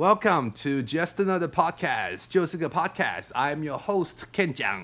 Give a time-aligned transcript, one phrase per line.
[0.00, 3.32] Welcome to Just Another Podcast，就是个 Podcast。
[3.32, 4.82] I'm your host kenjang。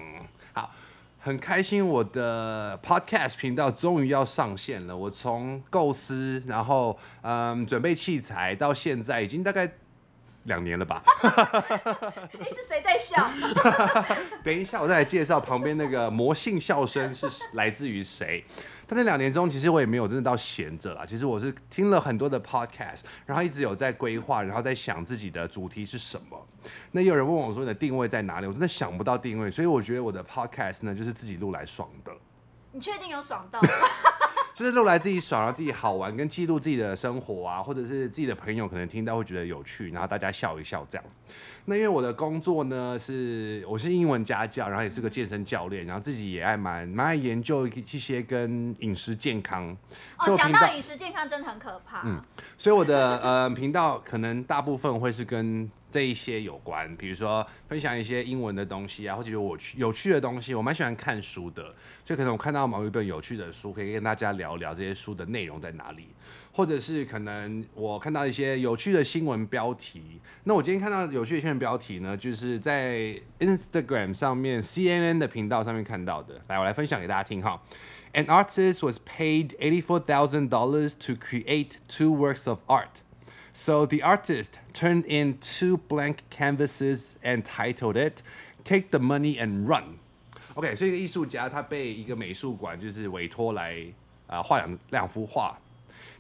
[0.52, 0.70] 好，
[1.18, 4.94] 很开心我的 Podcast 频道终于要上线了。
[4.94, 9.66] 我从构思，然后嗯准备器材，到现在已经大概
[10.46, 11.02] 两年了吧。
[12.32, 13.30] 你 是谁在笑？
[14.42, 18.44] 等一下，我再来介绍旁边那个魔性笑声是 来自于谁。
[18.88, 21.04] 但这两年中，其实我也没有真的到闲着啦。
[21.04, 26.46] 其实我是听了很多的 podcast，然后一直有在规划，然后在想自己的主题是什么。
[26.92, 28.46] 那有人问我说，你的定位在哪里？
[28.46, 32.12] 我真的想不到定位，所以我觉得我的 podcast 呢，就是自己录来爽的。
[32.70, 33.58] 你确定有爽到？
[34.56, 41.04] 就是录来自己爽，然后自己好玩，跟记录自己的生活啊，或者是自己的朋友可能听到会觉得有趣，然后大家笑一笑这样。
[41.66, 49.76] 那因为我的工作呢是我是英文家教，然后也是个健身教练，然后自己也爱蛮蛮爱研究一些跟饮食健康。
[50.16, 52.00] 哦，讲到饮食健康真的很可怕。
[52.06, 52.18] 嗯，
[52.56, 55.70] 所以我的呃频道可能大部分会是跟。
[55.96, 66.08] 这一些有关，比如说分享一些英文的东西啊，或者有我趣有趣的东西，我蛮喜欢看书的，所以可能我看到某一本有趣的书，可以跟大家聊聊这些书的内容在哪里，
[66.52, 70.20] 或者是可能我看到一些有趣的新闻标题。
[70.44, 77.62] 那我今天看到有趣的新闻标题呢，就是在 Instagram 上面 CNN 的频道上面看到的，来，我来分享给大家听哈。
[78.12, 83.00] An artist was paid eighty-four thousand dollars to create two works of art.
[83.58, 88.22] So the artist turned in two blank canvases and titled it
[88.64, 89.96] "Take the money and run."
[90.54, 93.82] OK，所以一个艺术家他被一个美术馆就是委托来
[94.26, 95.56] 啊画两两幅画，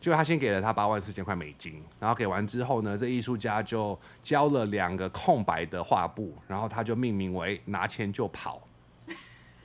[0.00, 8.62] 就他先给了他八万四千块美金，然后给完之后呢，这艺术家就交了两个空白的画布，然后他就命名为拿钱就跑。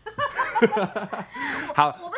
[1.73, 1.97] 好。
[2.01, 2.09] 我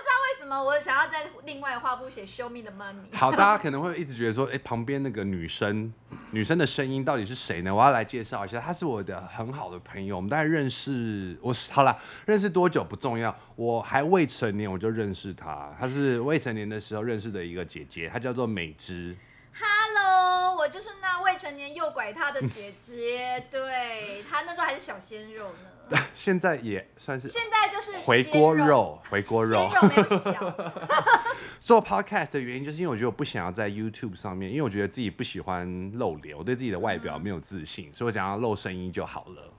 [0.83, 3.15] 想要在另外画布写 “Show me the money”。
[3.15, 5.93] 好， 大家可能会一直觉得说，哎、欸，旁边那个女生，
[6.31, 7.73] 女生的声音到底是谁呢？
[7.73, 19.15] 我要来介绍一下，她是我的很好的朋友，我们大概认识，我好了，认识多久不重要，我还未成年我就认识她，她是未成年的时候认识的一个姐姐，她叫做美芝。
[19.53, 25.69] Hello，我就是那未成年诱拐她的姐姐，对，她那时候还是小鲜肉呢。
[26.13, 29.69] 现在也算是，现在就是回锅肉，回锅肉。
[29.73, 30.73] 肉没有小。
[31.59, 39.53] 做 podcast 的原因就是因为我觉得我不想要在 YouTube 上面，因为我觉得自己不喜欢露脸，我对自己的外表没有自信，嗯、所以我想要露声音就好了。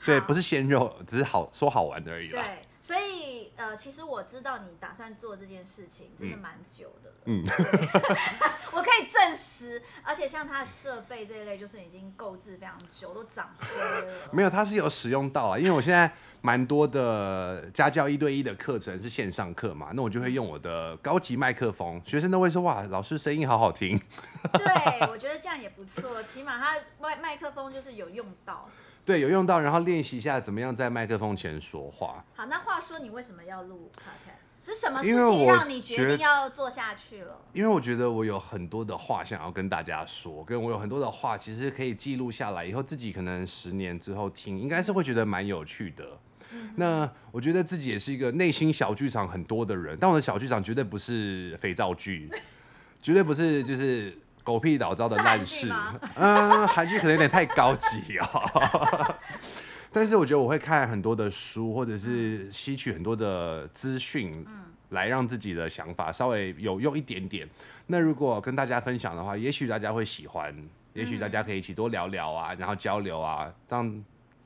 [0.00, 2.42] 所以不是鲜肉，只是好说好玩的而已啦。
[2.42, 2.65] 对。
[3.56, 7.16] 呃，其实我知道你打算做这件事情，真的蛮久的了。
[7.24, 7.42] 嗯，
[8.72, 14.28] 我可以证实，而且像它的设备这一类，就是已经购置非常久，都长灰了。
[14.30, 16.10] 没有，它是有使用到啊，因为我现在
[16.42, 23.98] 蛮多的家教一对一的课程是线上课嘛，那我就会用我的高级麦克风，学生都会说哇，老师声音好好听。
[24.52, 28.68] 对，我觉得这样也不错，起码它麦麦克风就是有用到。
[29.06, 32.24] 对，有用到，然后练习一下怎么样在麦克风前说话。
[32.34, 34.66] 好，那话说你为什么要录 podcast？
[34.66, 37.38] 是什么事情让你决定要做下去了？
[37.52, 46.18] 因为我觉得我有很多的话想要跟大家说，跟我有很多的话其实可以记录下来，以后自己可能十年之后听，应该是会觉得蛮有趣的。
[46.50, 52.28] 嗯、那我觉得自己也是一个内心小剧场很多的人，但我的小剧场绝对不是肥皂剧，
[53.00, 54.18] 绝对不是就是。
[54.46, 55.68] 狗屁倒灶的烂事，
[56.14, 59.16] 嗯，韩剧可能有点太高级哦。
[59.92, 64.46] 但是我觉得我会看很多的书，或者是吸取很多的资讯，
[64.90, 67.48] 来让自己的想法稍微有用一点点。
[67.88, 70.54] 那如果跟大家分享的话，也许大家会喜欢，
[70.92, 74.04] 也许大家可以一起多聊聊啊，然后交流啊，让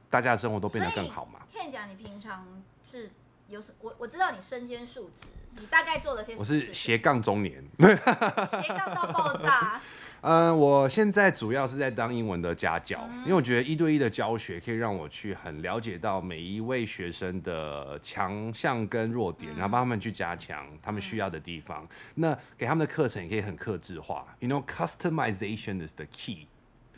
[0.08, 1.40] 大家的生活都变得更好嘛。
[1.52, 2.46] Ken 讲，你平常
[2.82, 3.10] 是
[3.50, 3.72] 有什？
[3.80, 5.26] 我我知道你身兼数职。
[5.58, 6.40] 你大概做了些什么？
[6.40, 9.80] 我是斜杠中年， 斜杠到爆炸。
[10.20, 21.82] 嗯， 我现在主要是在当英文的家教，嗯、因为我觉得一对一的教学可以让我去很了解到每一位学生的强项跟弱点，嗯、然后帮他们去加强他们需要的地方。
[21.82, 26.46] 嗯、那给他们的课程也可以很克制化，You know, customization is the key。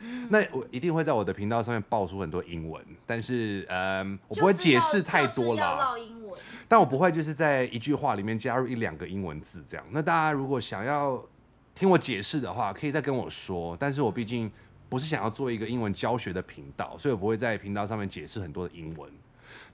[0.03, 5.95] 嗯、那我一定会在我的频道上面爆出很多英文，但是嗯，我不会解释太多啦。
[6.69, 9.87] 但我不会就是在一句话里面加入一两个英文字这样。
[9.91, 11.23] 那大家如果想要
[11.75, 13.77] 听我解释的话，可以再跟我说。
[13.79, 14.51] 但是我毕竟
[14.89, 19.11] 不是想要做一个英文教学的频道，所以我不会在频道上面解释很多的英文。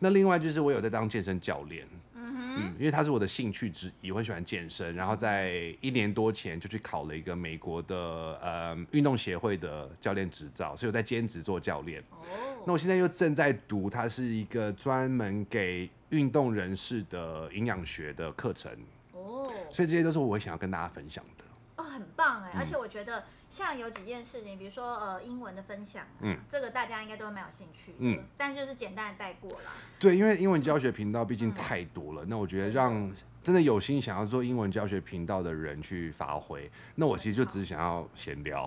[0.00, 1.86] 那另外就是我有在当健身教练，
[2.58, 4.94] 嗯，因为它是我的兴趣之一，我很喜欢健身。
[4.94, 7.96] 然后在一年多前就去考了一个美国的
[8.42, 12.00] 呃运动协会的教练执照，所以我在兼职做教练。
[12.10, 12.26] 哦，
[12.66, 18.72] 那我现在又正在读，它是一个专门给运动人士的营养学的课程
[19.12, 21.44] 哦，所以这些都是我想要跟大家分享的。
[21.98, 29.70] 很很棒哎，而且我觉得像有几件事情，比如说呃英文的分享，嗯，这个大家应该都蛮有兴趣的，嗯，但就是简单的带过了。
[29.98, 33.12] 对，因为英文教学频道毕竟太多了，那我觉得让
[33.42, 38.64] 真的有心想要做英文教学频道的人去发挥，那我其实就只是想要闲聊。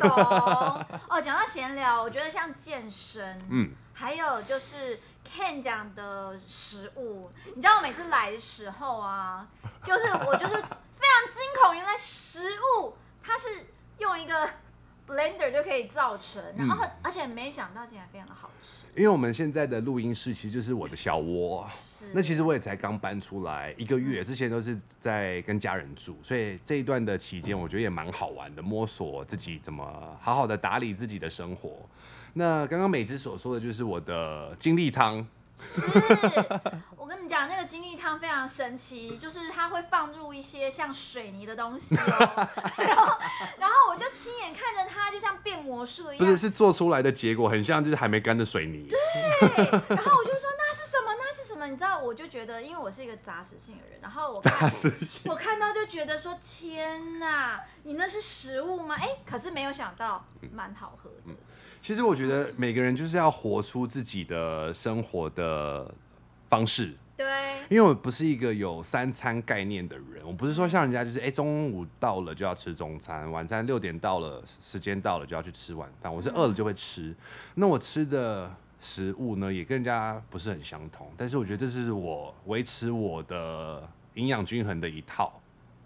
[0.00, 4.98] 懂哦，讲到闲聊，我觉得像健身，嗯，还有就是。
[5.34, 9.48] Ken 讲的食物，你知道我每次来的时候啊，
[9.82, 10.62] 就是我就是
[11.02, 12.38] 非常惊恐，原来食
[12.78, 13.48] 物它是
[13.98, 14.48] 用一个
[15.08, 18.86] blender 就可以造成，然后而且没想到竟然非常的好吃。
[18.94, 21.68] 因为我们现在的录音室其实就是我的小窝，
[22.12, 31.88] 那其实我也才刚搬出来一个月，之前都是在跟家人住，所以这一段的期间我觉得也蛮好玩的，摸索自己怎么好好的打理自己的生活。
[32.34, 35.26] 那刚刚美姿所说的就是我的精力汤。
[35.58, 35.82] 是，
[36.96, 43.18] 我跟你们讲，那个精力汤非常神奇，就是它会放入一些像水泥的东西哦， 然后，
[43.58, 46.18] 然后我就亲眼看着它，就像变魔术一样。
[46.18, 48.88] 不是，是做出来的结果很像就是还没干的水泥。
[48.88, 48.98] 对，
[49.88, 51.12] 然后我就说那是什么？
[51.18, 51.66] 那是什么？
[51.66, 54.70] 你知道，我就觉得，因为我是一个杂食性的人，然后我看，
[55.26, 58.96] 我看到就觉得说天哪，你那是食物吗？
[58.98, 61.16] 哎，可是没有想到，蛮好喝的。
[61.26, 61.36] 嗯
[61.82, 65.92] 其实我觉得每个人就是要活出自己的生活的
[66.48, 66.94] 方式。
[67.16, 67.26] 对，
[67.68, 77.12] 因为我不是一个有三餐概念的人，我不是说像人家就是哎中午到了就要吃中餐，晚餐六点到了时间到了就要去吃晚饭，我是饿了就会吃。
[77.56, 78.48] 那我吃的
[78.80, 83.82] 食物呢也跟人家不是很相同，但是我觉得这是我维持我的
[84.14, 85.32] 营养均衡的一套。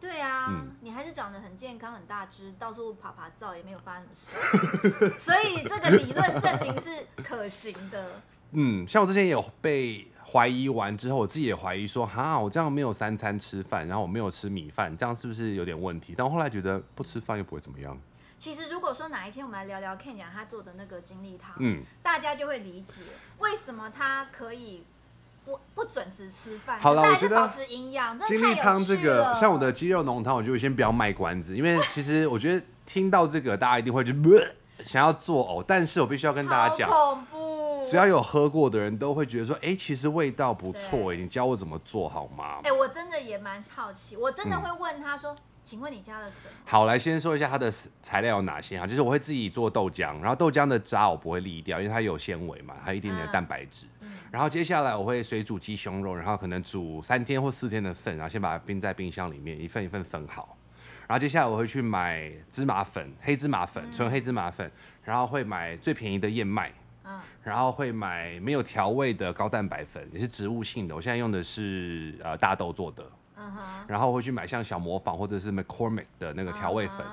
[0.06, 8.22] 对啊，嗯、你还是长得很健康、很大只，到处爬爬照也没有发生什么事， 所以这个理论证明是可行的。
[8.52, 16.14] 嗯，像我之前也有被怀疑完之后，我自己也怀疑说，哈，我这样没有三餐吃饭，然后我没有吃米饭，这样是不是有点问题？
[16.16, 17.98] 但我后来觉得不吃饭又不会怎么样。
[18.38, 23.02] 其实如果说哪一天我们来聊聊 Ken 讲他做的那个精力汤，嗯，大家就会理解
[23.38, 24.84] 为什么他可以。
[25.46, 28.18] 不不准时吃饭，好了，我觉得保持营养。
[28.18, 34.12] 精力汤这个，像我的鸡肉浓汤，我就先不要卖关子，因为其实我觉得听到这个，大家一定会就
[34.84, 35.64] 想要作呕。
[35.64, 42.58] 但是我必须要跟大家讲，恐怖，只要有喝过的人都会觉得说，哎、欸，其实味道不错，你教我怎么做好吗？
[42.64, 45.32] 哎、欸，我真的也蛮好奇，我真的会问他说。
[45.32, 46.54] 嗯请问你加了什么？
[46.64, 48.86] 好，来先说一下它的材料有哪些啊？
[48.86, 53.84] 就是我会自己做豆浆，然后豆浆的渣我不会沥掉，因为它有纤维嘛，还有一点点的蛋白质。
[53.86, 53.95] 嗯、
[54.36, 60.58] 然后接下来我会水煮鸡胸肉，然后可能煮三天或四天的份，然后先把它冰在冰箱里面，一份一份分好。
[61.08, 64.70] 然后接下来我会去买芝麻粉，黑芝麻粉，纯黑芝麻粉，
[65.02, 66.70] 然后会买最便宜的燕麦，
[67.04, 70.94] 嗯，然后会买没有调味的高蛋白粉，也是植物性的。
[70.94, 73.02] 我现在用的是呃大豆做的。
[73.38, 73.52] Uh.
[73.88, 77.10] 然后会去买像小磨坊或者是 McCormick 的那个调味粉，uh.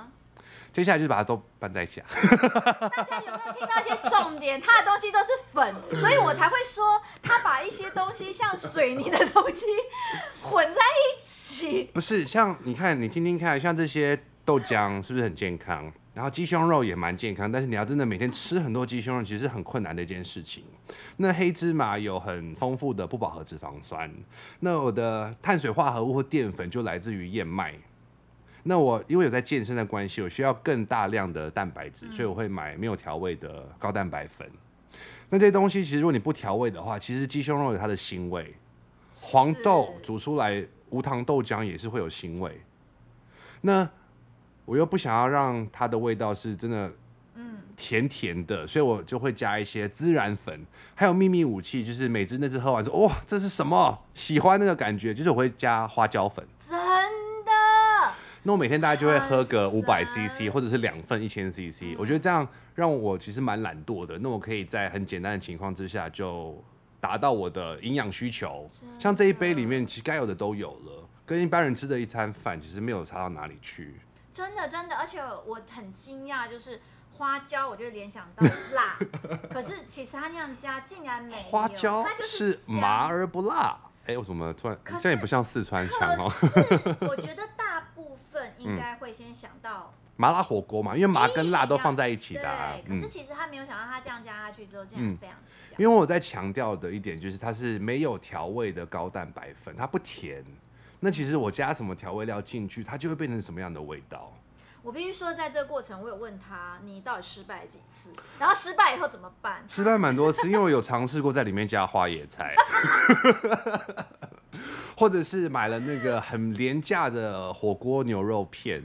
[0.73, 2.01] 接下来就是把它都拌在一起。
[2.01, 4.59] 大家有没有听到一些重点？
[4.59, 9.67] 它的东西都是粉，所以我才会说他把一些东西像水泥的东西
[10.41, 11.83] 混在一起。
[11.93, 15.91] 不是，像你看，你听听看，像这些豆浆是不是很健康？
[16.15, 20.63] 然后鸡胸肉也蛮健康，但是你要真的每天吃很多鸡胸肉，其实是很困难的一件事情。
[21.17, 24.11] 那黑芝麻有很丰富的不饱和脂肪酸，
[24.59, 27.75] 那我的碳水化合物或淀粉就来自于燕麦。
[28.63, 34.49] 那我因为有在健身的关系，我需要更大量的蛋白质，所以我会买没有调味的高蛋白粉。
[35.29, 38.55] 那这些东西其实如果你不调味的话，其实鸡胸肉有它的腥味，
[39.15, 42.61] 黄豆煮出来无糖豆浆也是会有腥味。
[43.61, 43.89] 那
[44.65, 46.91] 我又不想要让它的味道是真的，
[47.35, 53.99] 嗯甜甜的，所以我就会加一些孜然粉，还有秘密武器，就是每只那只喝完说，哇，这是什么？
[54.13, 56.45] 喜欢那个感觉，就是我会加花椒粉。
[58.45, 61.83] 那我每天大概就会喝个五百 CC，或者是两份一千 CC。
[61.83, 62.45] 嗯、我觉得这样
[62.75, 66.61] 让我其实蛮懒惰的，那我可以在很简单的情况之下就
[66.99, 68.69] 达到我的营养需求。
[68.99, 73.95] 像这一杯里面，其实该有的都有了，跟一般人吃的一餐饭其实没有差到哪里去。
[74.33, 76.81] 真的真的，而且我很惊讶，就是
[77.13, 78.97] 花椒，我就联想到辣，
[79.53, 81.37] 可是其实它那样加竟然没有。
[81.43, 86.31] 花椒是麻而不辣，哎，我怎么突然这样也不像四川腔哦？
[87.07, 87.47] 我觉得
[89.23, 92.41] 先想到麻辣火锅嘛，因为麻跟辣都放在一起的。
[92.85, 95.77] 对，可是其实他没有想到他这样加下去之后，竟然非常香。
[95.77, 100.43] 因为我在强调的一点就是它是没有调味的高蛋白粉，它不甜。
[100.99, 104.31] 那其实我加什么调味料进去，它就会变成什么样的味道？
[104.83, 108.09] 我必须说，在这个过程，我有问他，你到底失败了几次？
[108.37, 109.63] 然后失败以后怎么办？
[109.65, 112.53] 失败蛮多次，因为我有尝试过在里面加花椰菜，
[114.97, 118.83] 或者是买了那个很廉价的火锅牛肉片，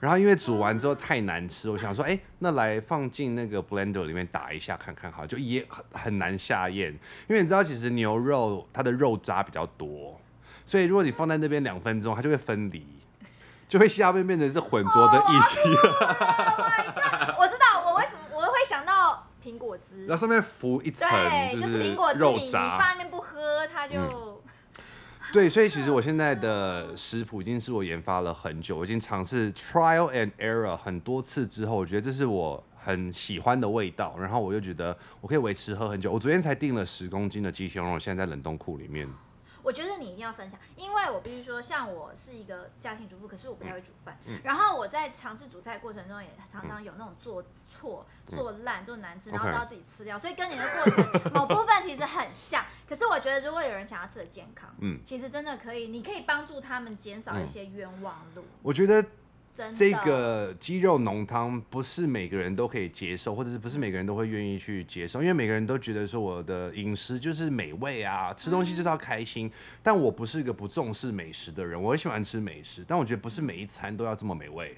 [0.00, 6.90] 然后因为煮完之后太难吃，我想说，哎，那来放进那个 blender 里面打一下看看好，就也很很难下咽。
[7.28, 10.18] 因为你知道，其实牛肉它的肉渣比较多，
[10.64, 12.82] 所以如果你放在那边两分钟，它就会分离，
[13.68, 15.58] 就会下面变成是浑浊的液体。
[17.38, 21.06] 我知道，我为什么我会想到苹果汁，然后上面浮一层
[21.52, 23.98] 就是苹果汁肉渣，你放那边不喝，它就。
[23.98, 24.29] 嗯
[25.32, 36.10] 对，所以其实我现在的食谱已经是我研发了很久，我已经尝试 trial and error 很多次之后，我觉得这是我很喜欢的味道，然后我就觉得我可以维持喝很久。
[36.10, 39.08] 我昨天才订了十公斤的鸡胸肉，现在在冷冻库里面。
[39.62, 44.18] 我觉得你一定要分享，因为我必须说，像我是一个家庭主妇，可是我不太会煮饭。
[44.26, 50.18] 嗯、然后我在尝试煮菜过程中，也常常有那种做错、嗯、做烂、做难吃，然后都要自己吃掉。
[50.18, 52.64] 所以跟你的过程某部分其实很像。
[52.88, 58.44] 可是我觉得，如果有人想要吃的健康，嗯，其实真的可以，你可以帮助他们减少一些冤枉路。
[58.62, 59.04] 我觉得。
[59.74, 69.46] 这个鸡肉浓汤不是每个人都可以接受，或者是不是每个人都会愿意去接受，因为每个人都觉得说我的饮食就是美味啊，吃东西就是要开心。
[69.46, 69.52] 嗯、
[69.82, 74.76] 但我不是一个不重视美食的人，我很喜欢吃美食，但我觉得不是每一餐都要这么美味。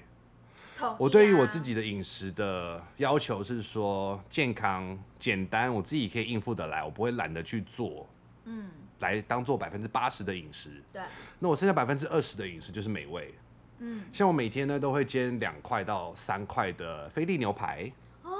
[0.79, 8.09] 啊、我对于我自己的饮食的要求是说健康、简单，我自己可以应付得来，我不会懒得去做，
[8.45, 10.83] 嗯，来当做百分之八十的饮食。
[10.91, 11.01] 对，
[11.39, 13.33] 那我剩下百分之二十的饮食就是美味。
[13.79, 17.91] 嗯，像我每天呢都会煎两块到三块的菲力牛排
[18.23, 18.31] 哦，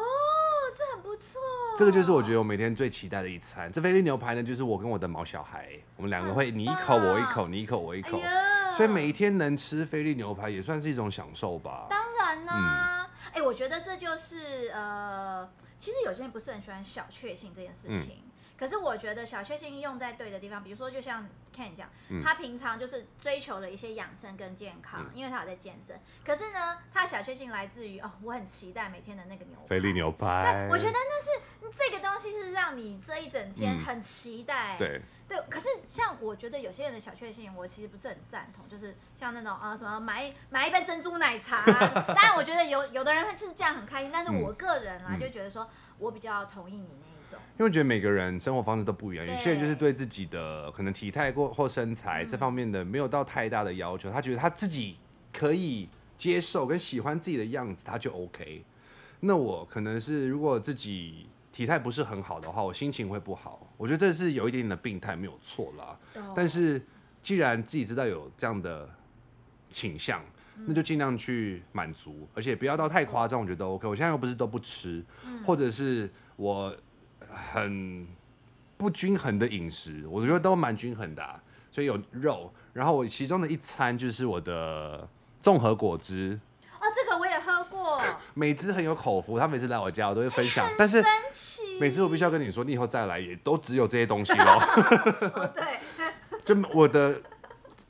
[0.78, 1.42] 这很不错。
[1.78, 3.72] 这个就是我觉得我每天最期待的一餐。
[3.72, 11.88] 这菲力牛排呢，就是我跟我的毛小孩，我们两个会你一口我一口，你一口我一口，哎、所以每一天能吃菲力牛排也算是一种享受吧。
[11.90, 15.50] 当然啦、啊，哎、嗯欸，我觉得这就是呃，
[15.80, 18.22] 其实有些人不是很喜欢小确幸这件事情。
[18.24, 26.00] 嗯可是我觉得小确幸用在对的地方，比如说就像 Ken 讲，嗯、他平常就是追求了一些养生跟健康，嗯、因为他有在健身。
[26.24, 29.68] 可是呢，他的小确幸来自于哦，我很期待每天的那个牛排。
[29.68, 30.54] 菲力牛排。
[30.54, 31.30] 对，我觉得那是
[31.78, 34.78] 这个东西是让你这一整天很期待。
[34.78, 35.02] 嗯、对。
[35.26, 41.66] 对，可是像我觉得有些人的小确幸，我其实不是很赞同，就是像那种啊什么买买一杯珍珠奶茶。
[42.14, 45.68] 当然，我觉得有有的人就是这样很开心，但是我个人啊、嗯、就觉得说
[45.98, 47.12] 我比较同意你那。
[47.34, 54.98] 因为我觉得每个人生活方式都不一样，有些人就是对自己的可能体态或或身材这方面的没有到太大的要求，他觉得他自己
[55.32, 55.88] 可以
[56.18, 58.63] 接受跟喜欢自己的样子，他就 OK。
[59.20, 63.72] 那我可能是如果自己体态不是很好的话，我心情会不好。
[63.78, 65.98] 我觉得这是有一点点的病态，没有错啦。
[66.36, 66.82] 但是
[67.22, 68.90] 既然自己知道有这样的
[69.70, 70.22] 倾向，
[70.66, 73.88] 那就尽量去满足，而且不要到太夸张，我觉得 OK。
[73.88, 75.04] 我现在又不是都不吃，
[75.46, 76.75] 或者是我。
[77.54, 78.08] 很
[78.78, 85.08] 不均衡的饮食，我觉得都蛮均衡的啊，所以有肉，然后我其中的一餐就是我的
[85.40, 86.40] 综合果汁。
[86.80, 88.02] 哦，这个我也喝过。
[88.34, 91.02] 美姿很有口福，他每次来我家我都会分享，但是
[91.80, 94.60] 每次我必须要跟你说，你以后再来也都只有这些东西喽。
[95.34, 95.80] 哦，对。
[96.44, 97.22] 就我的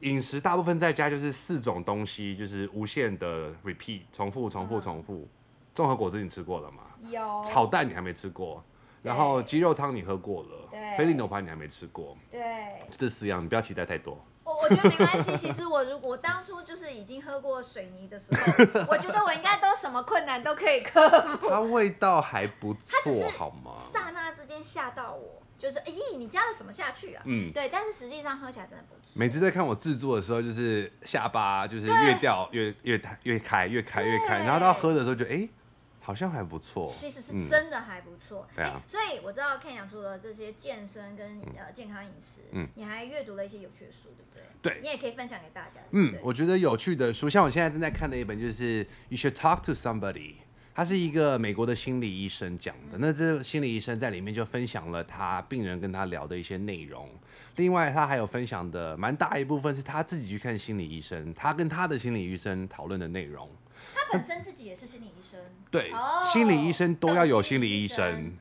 [0.01, 5.27] 饮食大部分在家就是四种东西，就是无限的 repeat，重复、重复、重复。
[5.73, 6.83] 综合果汁你吃过了吗？
[7.09, 7.41] 有。
[7.43, 8.63] 炒蛋你还没吃过。
[9.03, 12.41] 然后鸡肉汤你喝过了，对，菲力牛排你还没吃过，对，
[12.89, 14.17] 这四样你不要期待太多。
[14.45, 21.49] 我我觉得没关系，其实我如果我当初就是已经喝过水泥的时候，我觉得我应该都什么困难都可以克服。
[21.49, 23.73] 它味道还不错，好吗？
[23.77, 27.23] 刹那之间吓到我，就是咦，你加了什么下去啊？
[27.25, 29.11] 嗯，对，但是实际上喝起来真的不错。
[29.13, 35.47] 每次在看我制作的时候，就是下巴就是越掉越越越开越开越开，然后到喝的时候就哎。
[36.05, 38.45] 好像还不错，其实是真的还不错。
[38.53, 44.43] 对啊，所以我知道 Ken 讲除了这些健身跟呃健康饮食，嗯，你还阅读了一些有趣的书，对不对？
[44.61, 45.81] 对，你也可以分享给大家。
[45.91, 50.13] 嗯，我觉得有趣的书，像我现在正在看的一本，就是《You Should Talk to Somebody》，
[50.75, 52.97] 他是一个美国的心理医生讲的。
[52.97, 57.09] 那这心理医生在里面就分享了他病人跟他聊的一些内容。
[57.57, 63.47] 另外，他还有分享的蛮大一部分是他自己去看心理医生，他跟他的心理医生讨论的内容。
[63.93, 65.39] 他本身自己也是心理医生，
[65.69, 65.91] 对，
[66.31, 68.33] 心理医生都要有心理医生，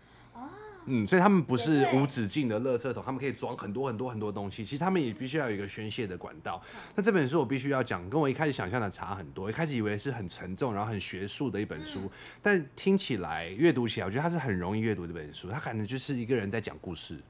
[0.86, 4.64] 嗯，所以他们不是无止境的垃圾桶，他们可以装很多很多很多东西。
[4.64, 6.60] 其实他们也必须要有一个宣泄的管道。
[6.96, 9.48] 那这本书我必须要讲，跟我一开始想象的差很多。
[9.48, 12.10] 一开始以为是很沉重，然后很学术的一本书，
[12.42, 15.50] 但听起来、阅读起来，我觉得它是很容易阅读的一本书。
[15.50, 17.20] 它可能就是一个人在讲故事。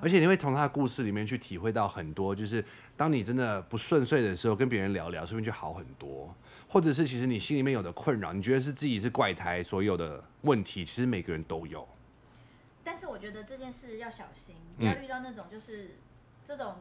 [0.00, 2.64] 而且你会从他的故事里面去体会到很多，就是
[2.96, 6.34] 当你真的不顺遂的时候，跟别人聊聊，说不定就好很多。
[6.66, 11.86] 或者是其实你心里面有的困扰，你觉得是自己是怪胎，所有的问题其实每个人都有。
[13.02, 15.96] 但是我觉得这件事要小心，不要遇到那种就是
[16.46, 16.76] 这种。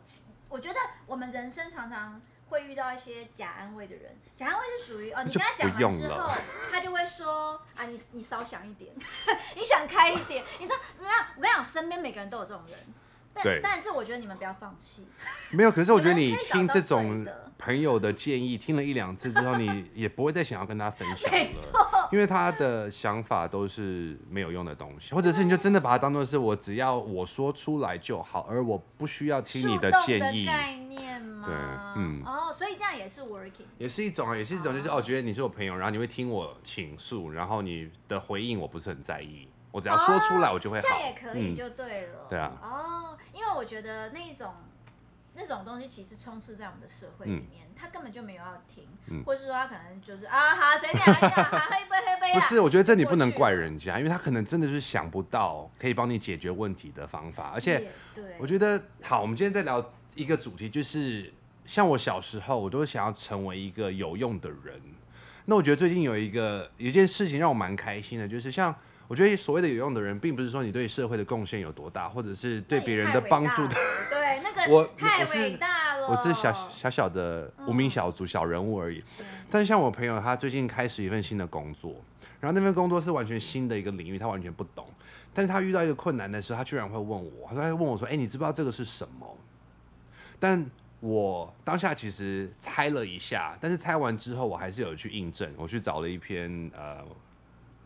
[0.49, 4.15] 我觉得我们人生常常会遇到一些假安慰的人。
[4.37, 6.29] 假安慰是属于哦，你跟他讲完之后，
[6.69, 8.93] 他就会说啊，你你少想一点，
[9.57, 10.43] 你想开一点。
[10.59, 12.77] 你知道，你看我跟你讲，身边每个人都有这种人。
[13.33, 15.07] 但但是我觉得你们不要放弃。
[15.49, 17.25] 没有，可是我觉得你听这种
[17.57, 21.31] 朋友的建议，听了一两次之后，你也不会再想要跟他分享 了。
[21.31, 22.00] 没错。
[22.11, 30.45] 因为他的想法都是没有用的东西，或者是你就真的把它当做是我只要我说出来就好，而我不需要听你的建议。
[30.45, 31.47] 概念吗？
[31.47, 31.55] 对，
[32.01, 32.21] 嗯。
[32.25, 33.65] 哦，所以这样也是 working。
[33.77, 39.47] 也是一种啊，也是一种，就是哦，觉得你是我朋友，然后你会听我倾诉，然后你的回应我不是很在意。
[39.71, 40.81] 我只要说出来，我就会好。
[40.81, 42.27] 这样也可以，就对了。
[42.29, 42.51] 对啊。
[42.61, 44.51] 哦，因为我觉得那种
[45.33, 48.85] 那种东西其实充斥在我们的社会里面，他根本就没有要听，
[49.23, 52.33] 或者是说他可能就是啊，好随便来讲， 喝一杯喝一杯。
[52.33, 57.87] 不是，我觉得这你不能怪人家，因为他可能真的是想不到可以帮你解决问题的方法，而且，
[58.37, 61.33] 我觉得好，我们今天在聊一个主题，就是
[61.65, 64.81] 像我小时候，我都想要成为一个有用的人。
[65.45, 68.75] 那我觉得最近有一个有一件事情让我蛮开心的，就是像。
[69.07, 73.75] 我觉得所谓的有用的人，并不是说你对社会的贡献有多大，或者是对别人的帮助的。
[74.09, 74.20] 对，
[74.55, 76.07] 那个我太伟大了。
[76.07, 79.03] 我是小小小的无名小卒、小人物而已。
[79.19, 81.95] 嗯、但是像我朋友，他最近开始一份新的工作，
[82.39, 84.85] 然后那份工作是完全新的一个领域，他完全不懂。
[85.33, 89.37] 但是他遇到一个困难的时候，他居然会问我，他说问我说：“哎，你知不知道这个是什么？”
[90.39, 90.65] 但
[90.99, 96.97] 我当下其实猜了一下，但是猜完之后，我还是有去印证，我去找了一篇呃。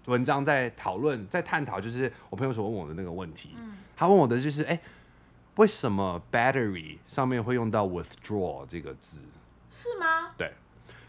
[0.06, 3.56] 文章在讨论，在探讨，就是我朋友所问我的那个问题。
[3.58, 4.80] 嗯、他问我的就是，哎、欸，
[5.56, 9.18] 为什么 battery 上面会用到 withdraw 这个字？
[9.72, 10.32] 是吗？
[10.38, 10.52] 对。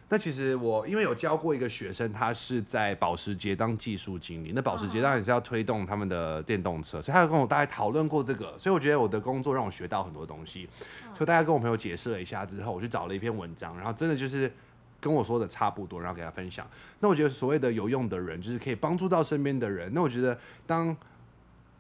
[0.09, 4.53] 那其实我因为有教过一个学生，他是在保时捷当技术经理。
[4.55, 8.57] 那保时捷当然也是要推动他们的电动车，所以他有跟我大概讨论过这个。
[8.59, 10.69] 所以我觉得我的工作让我学到很多东西。
[11.12, 14.53] 所以大家跟我朋友解释了一下之后，我去找了一篇文章，然后真的就是。
[14.99, 16.67] 跟我说的差不多，然后给他分享。
[17.00, 19.93] 那我觉得所谓的有用的人，就是可以帮助到身边的人。
[19.93, 20.37] 那我觉得，
[20.67, 20.97] 当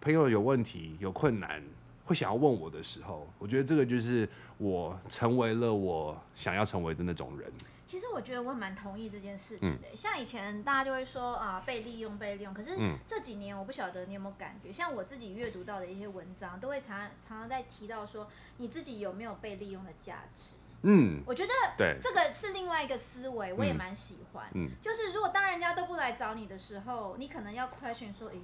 [0.02, 1.60] 朋友有问题、有困难，
[2.06, 4.26] 会想要问我的时候，我觉得这个就是
[4.56, 7.52] 我成为了我想要成为的那种人。
[7.86, 9.88] 其实我觉得我蛮同意这件事情的。
[9.92, 12.52] 嗯、像以前大家就会说啊，被利用、被利用。
[12.52, 12.70] 可是
[13.06, 20.54] 这几年，我不晓得你有没有感觉，像我自己阅读到的一些文章，都会常常常在提到说，你自己有没有被利用的价值。
[20.82, 24.46] 嗯，我觉得对这个是另外一个思维，我也蛮喜欢。
[24.54, 28.40] 嗯，就是如果当人家都不来找你的时候，你可能要 question 说，诶，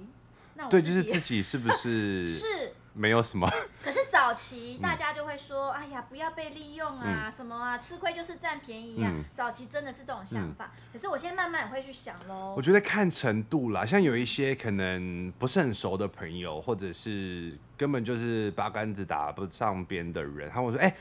[0.55, 2.45] 那我对，就是自己是不是 是
[2.93, 3.49] 没有什么？
[3.83, 9.11] 可是早期大家就会说，哎呀，不要被利用啊，什么啊，吃亏就是占便宜啊。
[9.33, 12.53] 早期真的是这种想法，可是我现在慢慢也会去想喽。
[12.55, 20.95] 我觉得看程度啦，像有一些可能不是很熟的朋友，或者是根本就是八竿子打不上边的人，他们说，哎。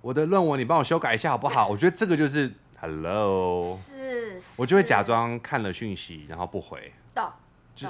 [0.00, 1.66] 我的论文你帮我修改一下好不好？
[1.66, 2.48] 我觉得这个就是
[2.80, 7.28] hello，是，我就会假装看了讯息然后不回，懂，
[7.74, 7.88] 就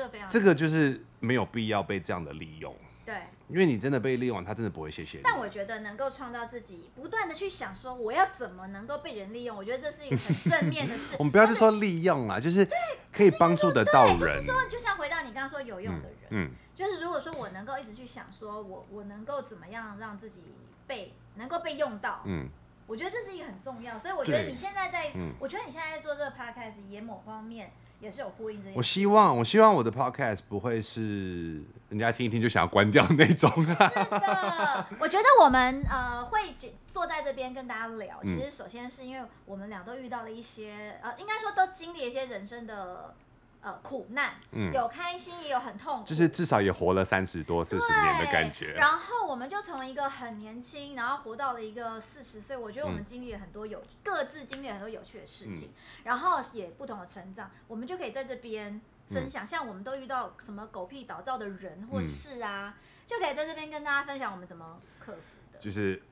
[0.00, 3.14] 这非常，这个就是没有必要被这样的利用，对，
[3.48, 5.22] 因为你真的被利用，他真的不会谢谢你。
[5.24, 11.16] 但我觉得能够创造自己，不断的去想说我要怎么能够被人利用，我觉得这是一个很正面的事。
[11.20, 12.66] 我们不要是说利用啦，就是
[13.12, 14.18] 可以帮助得到人。
[14.18, 20.42] 就是说，就像回到你刚刚说有用的人，嗯，就是如果说我能够一直去想说我我能够怎么样让自己
[20.86, 21.12] 被。
[21.36, 22.48] 能够被用到，嗯，
[22.88, 28.76] 我觉得这是一个很重要，所以我觉得你现在在，嗯、我觉得你现在在做这个 podcast 也某方面也是有呼应这些。
[28.76, 33.50] 我希望，我希望我的 podcast 不会是人家听一听就想要关掉那种。
[33.62, 36.54] 是的，我觉得我们呃会
[36.88, 43.14] 坐在这边跟大家聊，其实首先是因为我们俩都遇到了一些呃，应该说都经历了一些人生的。
[43.62, 48.72] 呃，苦难，嗯，有开心，也有很痛苦，就是至少也活了三十多、四十年的感觉。
[48.72, 52.56] 然后我们就从一个很年轻，然后活到了一个四十岁。
[52.56, 57.50] 我觉得我们经历了很多有、嗯、各自经历了很多有趣的事情，嗯、然后也不同的成长。
[57.68, 65.58] 我们就可以在这边分享，嗯、像我们都遇到什么狗屁倒灶的人或事啊，嗯、就可以在这边跟大家分享我们怎么克服的。
[65.58, 66.02] 就是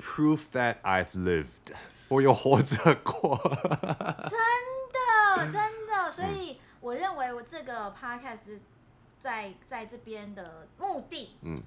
[0.00, 1.74] proof that I've lived，
[2.08, 3.36] 我有活着过。
[4.30, 4.40] 真
[4.94, 6.58] 的，真的，所以。
[6.84, 8.58] 嗯我认为我这个 podcast
[9.18, 11.62] 在在这边的目的，嗯，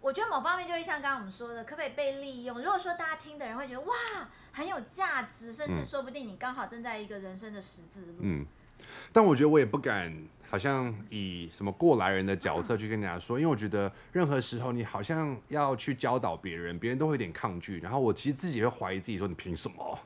[0.00, 2.58] 我觉得某方面就会像刚刚我们说的，可不可以被利用？
[2.58, 3.94] 如果说大家听的人会觉得哇
[4.52, 8.46] 很有价值，甚至说不定你刚好正在一个人生的十字路，嗯。
[9.12, 10.12] 但我觉得我也不敢，
[10.48, 19.98] 好像以什么过来人的角色去跟人家说，嗯，因为我觉得任何时候你好像要去教导别人，别人都会有点抗拒，然后我其实自己也会怀疑自己，说你凭什么？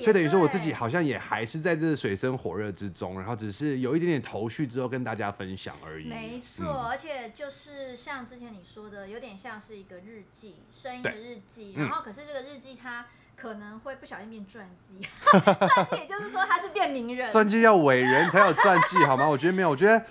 [0.00, 6.08] 所以等于说我自己好像也还是在这水深火热之中，然后只是有一点点头绪之后跟大家分享而已。
[6.08, 11.74] 没错，嗯、而且就是像之前你说的，有点像是一个日记，声音的日记。
[11.76, 13.06] 然后可是这个日记它
[13.36, 15.00] 可能会不小心变传记。
[15.30, 17.30] 传记也就是说他是变名人。
[17.30, 19.28] 传记要伟人才有传记好吗？
[19.28, 20.04] 我觉得没有，我觉得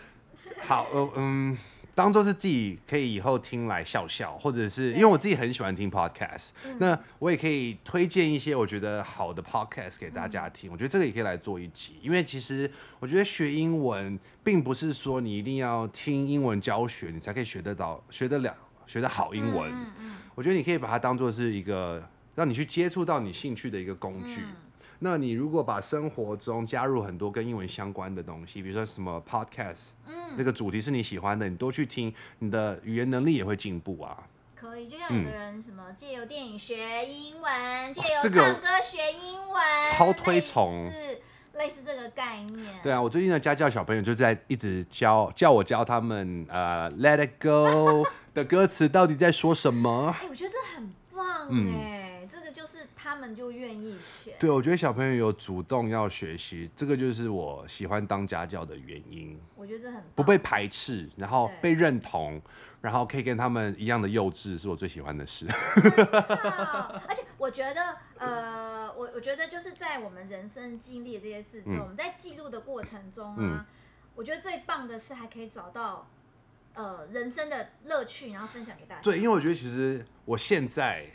[0.62, 1.58] 好，呃，嗯。
[1.98, 10.70] 当做是自己可以以后听来笑笑，或者是因为我自己很喜欢听 podcast，嗯，那我也可以推荐一些我觉得好的 podcast 给大家听。
[10.70, 10.74] 嗯。
[10.74, 18.56] 我觉得这个也可以来做一集，因为其实我觉得学英文并不是说你一定要听英文教学你才可以学得到、学得了、
[18.86, 19.74] 学得好英文。
[20.36, 24.44] 我觉得你可以把它当做是一个让你去接触到你兴趣的一个工具。
[25.00, 34.18] 嗯那你如果把生活中加入很多跟英文相关的东西，比如说什么 podcast，嗯，这个主题是你喜欢的，你多去听，你的语言能力也会进步啊。
[34.56, 41.22] 可以，就像有的人什么借由电影学英文，借由唱歌学英文，哦，超推崇，类似
[41.54, 42.74] 类似这个概念。
[42.82, 50.16] 对啊，我最近的家教小朋友就在一直教叫我教他们呃 Let It Go 的歌词到底在说什么。
[50.20, 51.97] 哎，我觉得这很棒哎。
[53.08, 54.36] 嗯他们就愿意学。
[54.38, 59.40] 对，我觉得小朋友有主动要学习，这个就是我喜欢当家教的原因。
[59.56, 62.42] 我觉得这很不被排斥，然后被认同，
[62.82, 65.48] 然后可以跟他们一样的幼稚，是我最喜欢的事。
[65.48, 73.66] 而且我觉得，呃，我我觉得就是在我们人生经历这些事之后，嗯，我们在记录的过程中啊，嗯，
[74.16, 76.10] 我觉得最棒的是还可以找到
[76.74, 79.02] 呃人生的乐趣，然后分享给大家。
[79.02, 81.06] 对，因为我觉得其实我现在。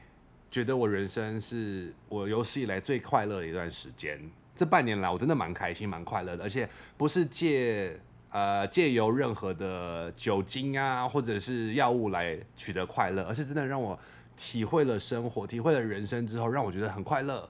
[0.52, 4.20] 觉得我人生是我有史以来最快乐的一段时间。
[4.54, 13.98] 这半年来，我真的蛮开心、蛮快乐的，而且不是借呃借由任何的酒精啊，或者是药物来取得快乐，而是真的让我
[14.36, 17.48] 体会了生活、体会了人生之后，让我觉得很快乐。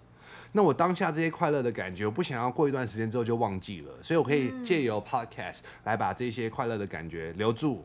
[0.52, 7.84] 那我当下这些快乐的感觉，我不想要过一段时间之后就忘记了，所以我可以借由 podcast 来把这些快乐的感觉留住。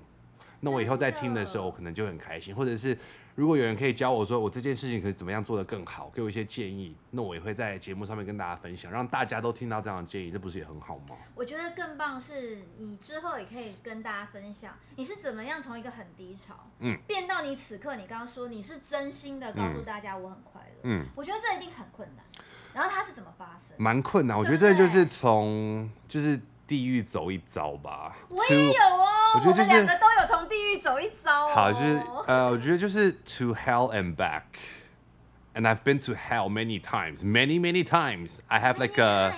[0.59, 2.95] 那我以后在听的时候，我可能就很开心，或者是。
[3.37, 11.15] 如果有人可以教我说我这件事情可以怎么样做得更好，给我一些建议，那我也会在节目上面跟大家分享，让大家都听到这样的建议，这不是也很好吗？
[11.35, 22.25] 我觉得更棒是你之后也可以跟大家分享，你是怎么样从一个很低潮，嗯，变到你此刻你刚刚说你是真心的告诉大家我很快乐，嗯，我觉得这一定很困难。
[22.73, 23.77] 然后它是怎么发生？
[23.77, 26.41] 蛮困难，我觉得这就是从就是。
[26.67, 29.07] 地狱走一遭吧，我也有哦。
[29.35, 31.51] 我觉得就是两个都有从地狱走一遭哦。
[31.55, 38.39] 好，就是呃，我觉得就是 to hell and back，and I've been to hell many times, many many times.
[38.47, 39.33] I have like a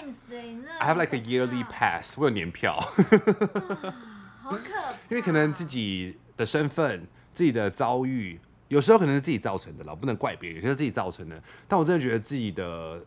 [0.80, 2.80] I have like a yearly pass，我有年票。
[4.42, 4.94] 好可怕。
[5.10, 8.40] 因为可能自己的身份、自己的遭遇，
[8.70, 11.40] 有时候可能是自己造成的了，不能怪别人，有些是自己造成的。
[11.68, 13.00] 但我真的觉得自己的。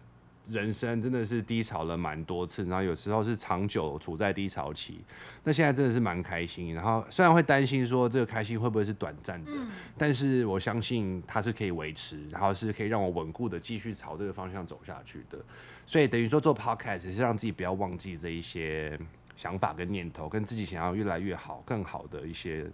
[0.49, 5.01] 人生真的是低潮了蛮多次，然后有时候是长久处在低潮期。
[5.45, 15.39] 那现在真的是蛮开心，然后虽然会担心说这个开心会不会是短暂的，嗯，但是我相信它是可以维持，然后是可以让我稳固的继续朝这个方向走下去的。
[15.87, 18.99] 所以等于说做 podcast 也是让自己不要忘记这一些
[19.37, 22.71] 想法跟念头，跟自己想要越来越好、更好的一些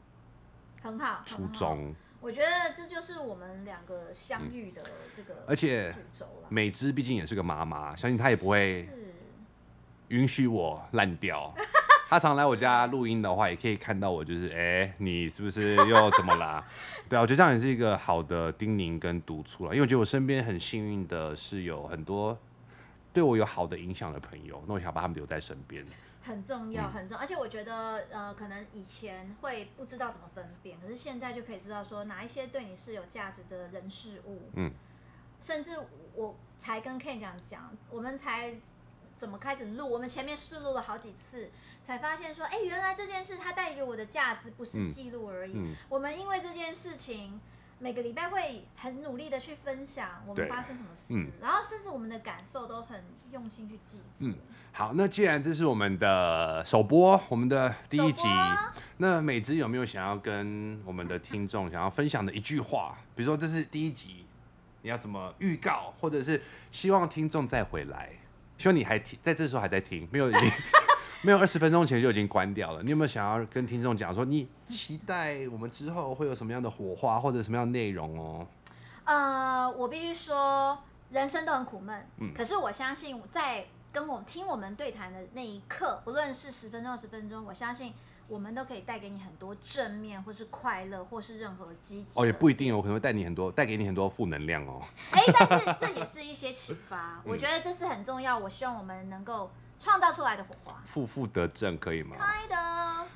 [0.83, 1.95] 很好初衷。
[2.21, 4.83] 我觉得这就是我们两个相遇的
[5.17, 5.95] 这个，而且
[6.49, 8.89] 美芝毕竟也是个妈妈，相信她也不会
[10.09, 11.55] 允许我烂掉。
[12.09, 16.67] 她常来我家录音的话，也可以看到我，就是哎、欸，你是不是又怎么啦？
[17.09, 22.37] 对啊，我觉得这样也是一个好的叮咛跟督促了，因为我觉得我身边很幸运的是有很多
[23.13, 25.85] 对我有好的影响的朋友，那我想把他们留在身边。
[26.23, 34.51] 很重要，很重要，而且我觉得，呃，可能以前会不知道怎么分辨，可是现在就可以知道说哪一些对你是有价值的人事物。
[34.55, 34.73] 嗯，
[35.41, 35.79] 甚至
[36.15, 38.55] 我才跟 Ken 讲讲，我们才
[39.17, 41.51] 怎么开始录，我们前面试录了好几次，
[41.83, 45.53] 才发现说，哎，原来这件事它带给我的价值不是记录而已。
[45.55, 47.41] 嗯，我们因为这件事情。
[47.81, 54.05] 每个礼拜会很努力的去分享我们发生什么事，嗯，然后甚至我们的感受都很用心去记住。
[54.27, 54.35] 嗯，
[54.73, 58.27] 好，那既然这是我们的首播，我们的第一集，
[58.97, 62.99] 那美芝有没有想要跟我们的听众想要分享的一句话？
[63.15, 64.27] 比如说这是第一集，
[64.83, 68.11] 你要怎么预告，或者是希望听众再回来？
[68.59, 70.51] 希望你还听，在这时候还在听，没有已经。
[71.23, 72.83] 没有二十分钟前就已经关掉了。
[72.83, 78.47] 你有没有想要跟听众讲说，你期待我们之后会有什么样的火花或者什么样的内容哦？
[79.05, 80.79] 呃，我必须说，
[81.11, 82.07] 人生都很苦闷。
[82.19, 82.33] 嗯。
[82.33, 87.93] 可是我相信，在跟我听我们对谈的那一刻，不论是十分钟、二十分钟，我相信
[88.29, 92.21] 我们都可以带给你很多正面，或是快乐，或是任何积极。
[92.21, 94.83] 哦，也不一定哦，我可能会带你很多，带给你很多负能量哦。
[95.11, 97.21] 哎，但是这也是一些启发。
[97.25, 98.39] 我觉得这是很重要。
[98.39, 99.51] 我希望我们能够。
[99.80, 102.16] 创造出来的火花，负负得正可以吗？
[102.18, 102.56] 开的。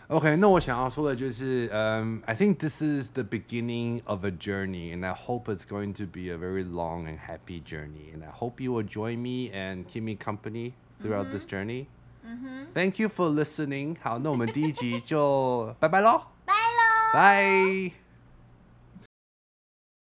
[0.08, 6.06] OK，那我想要说的就是，嗯、um,，I think this is the beginning of a journey, and I hope it's going to
[6.06, 8.14] be a very long and happy journey.
[8.14, 11.88] And I hope you will join me and keep me company throughout this journey.
[12.24, 12.68] 嗯哼。
[12.74, 13.98] Thank you for listening.
[14.02, 16.22] 好，那我们第一集就拜拜喽。
[16.46, 17.14] 拜喽。
[17.14, 18.01] 拜。